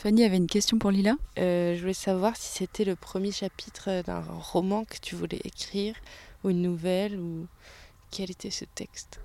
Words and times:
Fanny 0.00 0.24
avait 0.24 0.38
une 0.38 0.46
question 0.46 0.78
pour 0.78 0.90
Lila? 0.90 1.16
Euh, 1.38 1.74
je 1.74 1.80
voulais 1.82 1.92
savoir 1.92 2.34
si 2.34 2.48
c'était 2.56 2.86
le 2.86 2.96
premier 2.96 3.32
chapitre 3.32 4.02
d'un 4.02 4.22
roman 4.22 4.86
que 4.86 4.96
tu 4.98 5.14
voulais 5.14 5.42
écrire, 5.44 5.94
ou 6.42 6.48
une 6.48 6.62
nouvelle, 6.62 7.20
ou 7.20 7.46
quel 8.10 8.30
était 8.30 8.48
ce 8.48 8.64
texte? 8.64 9.20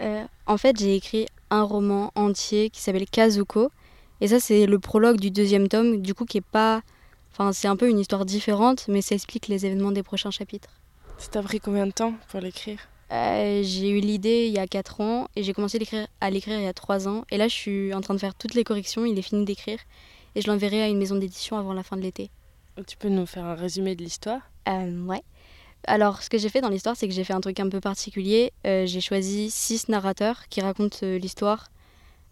Euh, 0.00 0.24
En 0.46 0.56
fait, 0.56 0.78
j'ai 0.78 0.94
écrit 0.94 1.26
un 1.50 1.64
roman 1.64 2.12
entier 2.14 2.70
qui 2.70 2.80
s'appelle 2.80 3.10
Kazuko. 3.10 3.72
Et 4.20 4.28
ça, 4.28 4.38
c'est 4.38 4.66
le 4.66 4.78
prologue 4.78 5.18
du 5.18 5.32
deuxième 5.32 5.66
tome, 5.66 6.00
du 6.00 6.14
coup, 6.14 6.26
qui 6.26 6.38
est 6.38 6.40
pas. 6.40 6.82
Enfin, 7.32 7.52
c'est 7.52 7.66
un 7.66 7.74
peu 7.74 7.90
une 7.90 7.98
histoire 7.98 8.24
différente, 8.24 8.86
mais 8.86 9.02
ça 9.02 9.16
explique 9.16 9.48
les 9.48 9.66
événements 9.66 9.90
des 9.90 10.04
prochains 10.04 10.30
chapitres. 10.30 10.70
Ça 11.18 11.26
t'a 11.26 11.42
pris 11.42 11.58
combien 11.58 11.88
de 11.88 11.92
temps 11.92 12.14
pour 12.28 12.38
l'écrire? 12.38 12.78
Euh, 13.12 13.62
J'ai 13.62 13.90
eu 13.90 14.00
l'idée 14.00 14.46
il 14.46 14.52
y 14.52 14.58
a 14.58 14.66
4 14.66 15.00
ans 15.00 15.28
et 15.36 15.42
j'ai 15.42 15.52
commencé 15.52 15.78
à 16.20 16.30
l'écrire 16.30 16.58
il 16.58 16.64
y 16.64 16.66
a 16.66 16.72
3 16.72 17.08
ans. 17.08 17.24
Et 17.30 17.36
là, 17.36 17.48
je 17.48 17.54
suis 17.54 17.94
en 17.94 18.00
train 18.00 18.14
de 18.14 18.18
faire 18.18 18.34
toutes 18.34 18.54
les 18.54 18.64
corrections, 18.64 19.04
il 19.04 19.18
est 19.18 19.22
fini 19.22 19.44
d'écrire. 19.44 19.78
Et 20.34 20.40
je 20.40 20.48
l'enverrai 20.48 20.82
à 20.82 20.88
une 20.88 20.98
maison 20.98 21.16
d'édition 21.16 21.58
avant 21.58 21.72
la 21.72 21.82
fin 21.82 21.96
de 21.96 22.02
l'été. 22.02 22.30
Tu 22.86 22.96
peux 22.96 23.08
nous 23.08 23.26
faire 23.26 23.44
un 23.44 23.54
résumé 23.54 23.94
de 23.94 24.02
l'histoire? 24.02 24.40
Euh, 24.68 25.06
Ouais. 25.06 25.22
Alors, 25.86 26.22
ce 26.22 26.30
que 26.30 26.38
j'ai 26.38 26.48
fait 26.48 26.62
dans 26.62 26.70
l'histoire, 26.70 26.96
c'est 26.96 27.06
que 27.06 27.14
j'ai 27.14 27.24
fait 27.24 27.34
un 27.34 27.42
truc 27.42 27.60
un 27.60 27.68
peu 27.68 27.78
particulier. 27.78 28.52
Euh, 28.66 28.86
j'ai 28.86 29.02
choisi 29.02 29.50
6 29.50 29.88
narrateurs 29.90 30.48
qui 30.48 30.62
racontent 30.62 30.96
euh, 31.02 31.18
l'histoire. 31.18 31.70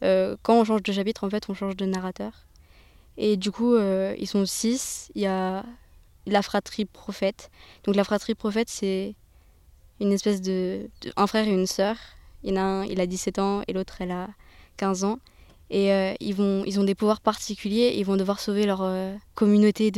quand 0.01 0.55
on 0.61 0.65
change 0.65 0.83
de 0.83 0.93
chapitre, 0.93 1.25
en 1.25 1.31
fait, 1.31 1.49
on 1.49 1.55
change 1.55 1.77
de 1.77 1.85
narrateur. 1.85 2.33
Et 3.19 3.37
du 3.37 3.53
coup, 3.53 3.77
ils 3.77 4.27
sont 4.27 4.47
6. 4.47 5.13
Il 5.15 5.23
y 5.23 5.27
a 5.27 5.65
la 6.27 6.43
fratrie 6.43 6.87
prophète. 6.87 7.51
Donc, 7.85 7.95
la 7.95 8.03
fratrie 8.03 8.35
prophète, 8.35 8.69
c'est 8.69 9.15
une 10.03 10.13
espèce 10.13 10.43
de, 10.43 10.91
un 11.17 11.27
frère 11.27 11.47
et 11.47 11.53
une 11.53 11.67
sœur. 11.67 11.97
Il 12.43 12.51
y 12.51 12.53
en 12.53 12.57
a 12.57 12.65
un, 12.65 12.85
il 12.85 13.01
a 13.01 13.07
17 13.07 13.39
ans 13.39 13.63
et 13.69 13.73
l'autre, 13.73 13.97
elle 14.01 14.11
a 14.11 14.29
15 14.77 15.05
ans. 15.05 15.19
Et 15.71 15.93
euh, 15.93 16.13
ils, 16.21 16.35
vont, 16.35 16.65
ils 16.67 16.81
ont 16.81 16.85
des 16.85 16.95
pouvoirs 16.95 17.21
particuliers. 17.21 17.95
Ils 17.97 18.05
vont 18.05 18.17
devoir 18.17 18.41
sauver 18.41 18.67
leur 18.67 18.83
euh, 18.83 19.15
communauté 19.35 19.91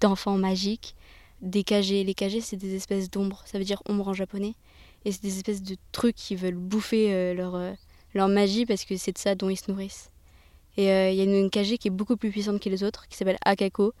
d'enfants 0.00 0.36
de, 0.36 0.42
magiques. 0.42 0.94
Des 1.40 1.62
kagés. 1.64 2.02
Les 2.02 2.14
kagés, 2.14 2.40
c'est 2.40 2.56
des 2.56 2.74
espèces 2.74 3.08
d'ombres. 3.08 3.42
Ça 3.46 3.58
veut 3.58 3.64
dire 3.64 3.82
ombre 3.88 4.08
en 4.08 4.14
japonais. 4.14 4.54
Et 5.04 5.12
c'est 5.12 5.22
des 5.22 5.36
espèces 5.36 5.62
de 5.62 5.76
trucs 5.92 6.16
qui 6.16 6.34
veulent 6.34 6.56
bouffer 6.56 7.14
euh, 7.14 7.32
leur, 7.32 7.58
leur 8.14 8.28
magie 8.28 8.66
parce 8.66 8.84
que 8.84 8.96
c'est 8.96 9.12
de 9.12 9.18
ça 9.18 9.36
dont 9.36 9.48
ils 9.48 9.56
se 9.56 9.70
nourrissent. 9.70 10.10
Et 10.76 10.84
il 10.84 11.14
y 11.14 11.20
a 11.20 11.24
une, 11.24 11.34
une 11.34 11.50
qui 11.50 11.88
est 11.88 11.90
beaucoup 11.90 12.18
plus 12.18 12.30
puissante 12.30 12.60
que 12.60 12.68
les 12.68 12.84
autres, 12.84 13.08
qui 13.08 13.16
s'appelle 13.16 13.38
Akako. 13.42 13.94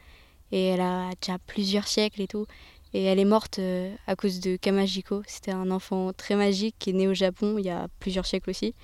Et 0.52 0.66
elle 0.66 0.82
a 0.82 1.10
déjà 1.20 1.38
plusieurs 1.38 1.88
siècles 1.88 2.20
et 2.20 2.26
tout. 2.26 2.46
Et 2.94 3.04
elle 3.04 3.18
est 3.18 3.24
morte 3.24 3.58
euh, 3.58 3.94
à 4.06 4.16
cause 4.16 4.40
de 4.40 4.56
Kamajiko. 4.56 5.22
C'était 5.26 5.50
un 5.50 5.70
enfant 5.70 6.12
très 6.12 6.36
magique 6.36 6.76
qui 6.78 6.90
est 6.90 6.92
né 6.94 7.08
au 7.08 7.14
Japon 7.14 7.56
il 7.58 7.66
y 7.66 7.70
a 7.70 7.88
plusieurs 8.00 8.26
siècles 8.26 8.50
aussi. 8.50 8.74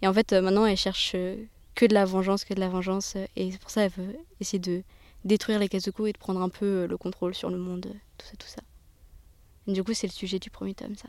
Et 0.00 0.08
en 0.08 0.12
fait, 0.12 0.32
euh, 0.32 0.40
maintenant, 0.40 0.66
elle 0.66 0.76
cherche 0.76 1.12
euh, 1.14 1.36
que 1.74 1.86
de 1.86 1.94
la 1.94 2.04
vengeance, 2.04 2.44
que 2.44 2.54
de 2.54 2.60
la 2.60 2.68
vengeance. 2.68 3.16
Et 3.36 3.52
c'est 3.52 3.60
pour 3.60 3.70
ça 3.70 3.88
qu'elle 3.88 4.04
veut 4.04 4.16
essayer 4.40 4.58
de 4.58 4.82
détruire 5.24 5.58
les 5.58 5.68
Kazuko 5.68 6.06
et 6.06 6.12
de 6.12 6.18
prendre 6.18 6.40
un 6.40 6.48
peu 6.48 6.86
le 6.86 6.96
contrôle 6.96 7.34
sur 7.34 7.50
le 7.50 7.58
monde, 7.58 7.86
tout 8.18 8.26
ça, 8.26 8.32
tout 8.36 8.48
ça. 8.48 8.62
du 9.68 9.84
coup, 9.84 9.94
c'est 9.94 10.08
le 10.08 10.12
sujet 10.12 10.38
du 10.38 10.50
premier 10.50 10.74
tome, 10.74 10.96
ça. 10.96 11.08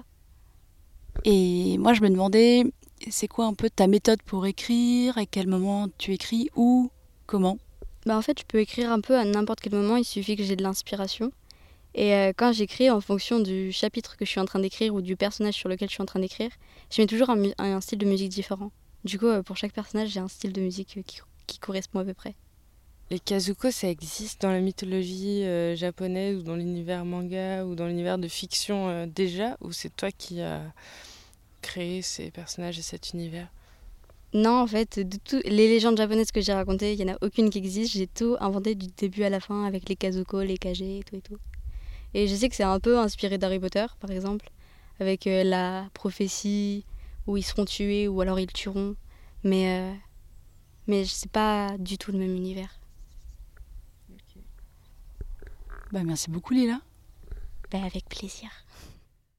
Et 1.25 1.77
moi, 1.77 1.93
je 1.93 2.01
me 2.01 2.09
demandais, 2.09 2.63
c'est 3.09 3.27
quoi 3.27 3.45
un 3.45 3.53
peu 3.53 3.69
ta 3.69 3.87
méthode 3.87 4.21
pour 4.23 4.45
écrire? 4.45 5.17
À 5.17 5.25
quel 5.25 5.47
moment 5.47 5.87
tu 5.97 6.13
écris? 6.13 6.49
Où? 6.55 6.91
Comment? 7.25 7.57
Bah, 8.05 8.17
En 8.17 8.21
fait, 8.21 8.39
je 8.39 8.45
peux 8.45 8.59
écrire 8.59 8.91
un 8.91 9.01
peu 9.01 9.17
à 9.17 9.25
n'importe 9.25 9.61
quel 9.61 9.73
moment. 9.73 9.97
Il 9.97 10.05
suffit 10.05 10.35
que 10.35 10.43
j'ai 10.43 10.55
de 10.55 10.63
l'inspiration. 10.63 11.31
Et 11.95 12.13
euh, 12.13 12.33
quand 12.35 12.51
j'écris, 12.51 12.89
en 12.89 13.01
fonction 13.01 13.39
du 13.39 13.71
chapitre 13.71 14.17
que 14.17 14.25
je 14.25 14.29
suis 14.31 14.39
en 14.39 14.45
train 14.45 14.59
d'écrire 14.59 14.93
ou 14.93 15.01
du 15.01 15.15
personnage 15.15 15.53
sur 15.53 15.69
lequel 15.69 15.89
je 15.89 15.93
suis 15.93 16.01
en 16.01 16.07
train 16.07 16.19
d'écrire, 16.19 16.49
je 16.91 17.01
mets 17.01 17.07
toujours 17.07 17.29
un, 17.29 17.81
style 17.81 17.99
de 17.99 18.05
musique 18.05 18.29
différent. 18.29 18.71
Du 19.03 19.19
coup, 19.19 19.27
euh, 19.27 19.43
pour 19.43 19.57
chaque 19.57 19.73
personnage, 19.73 20.09
j'ai 20.09 20.19
un 20.19 20.27
style 20.27 20.53
de 20.53 20.61
musique 20.61 20.97
euh, 20.97 21.01
qui, 21.45 21.59
correspond 21.59 21.99
à 21.99 22.05
peu 22.05 22.13
près. 22.13 22.35
Les 23.11 23.19
kazuko, 23.19 23.69
ça 23.69 23.89
existe 23.89 24.41
dans 24.41 24.51
la 24.51 24.59
mythologie 24.59 25.43
japonaise 25.75 26.37
ou 26.37 26.41
dans 26.41 26.55
l'univers 26.55 27.05
manga 27.05 27.63
ou 27.63 27.75
dans 27.75 27.85
l'univers 27.85 28.17
de 28.17 28.27
fiction 28.27 29.05
déjà 29.05 29.55
Ou 29.61 29.71
c'est 29.71 29.95
toi 29.95 30.09
qui 30.09 30.41
as 30.41 30.63
créé 31.61 32.01
ces 32.01 32.31
personnages 32.31 32.79
et 32.79 32.81
cet 32.81 33.13
univers? 33.13 33.49
Non, 34.33 34.61
en 34.61 34.67
fait, 34.67 34.99
de 34.99 35.17
tout, 35.23 35.41
les 35.45 35.67
légendes 35.67 35.97
japonaises 35.97 36.31
que 36.31 36.41
j'ai 36.41 36.53
racontées, 36.53 36.93
il 36.93 37.05
n'y 37.05 37.11
en 37.11 37.13
a 37.13 37.17
aucune 37.21 37.51
qui 37.51 37.59
existe. 37.59 37.93
J'ai 37.93 38.07
tout 38.07 38.35
inventé 38.39 38.73
du 38.73 38.87
début 38.87 39.23
à 39.23 39.29
la 39.29 39.39
fin 39.39 39.65
avec 39.65 39.87
les 39.89 39.95
kazuko, 39.95 40.41
les 40.41 40.57
kage 40.57 40.81
et 40.81 41.01
tout 41.05 41.17
et 41.17 41.21
tout. 41.21 41.37
Et 42.13 42.27
je 42.27 42.35
sais 42.35 42.49
que 42.49 42.55
c'est 42.55 42.63
un 42.63 42.79
peu 42.79 42.99
inspiré 42.99 43.37
d'Harry 43.37 43.59
Potter, 43.59 43.85
par 43.99 44.11
exemple, 44.11 44.49
avec 44.99 45.27
euh, 45.27 45.43
la 45.43 45.89
prophétie 45.93 46.85
où 47.25 47.37
ils 47.37 47.43
seront 47.43 47.65
tués 47.65 48.07
ou 48.07 48.21
alors 48.21 48.39
ils 48.39 48.51
tueront. 48.51 48.95
Mais, 49.43 49.79
euh, 49.79 49.93
mais 50.87 51.05
c'est 51.05 51.31
pas 51.31 51.75
du 51.77 51.97
tout 51.97 52.11
le 52.11 52.19
même 52.19 52.35
univers. 52.35 52.79
Bah, 55.91 56.03
merci 56.03 56.29
beaucoup, 56.29 56.53
Lila. 56.53 56.81
Bah, 57.71 57.83
avec 57.83 58.05
plaisir. 58.09 58.49